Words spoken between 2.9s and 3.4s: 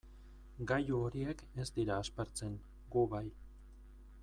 gu bai.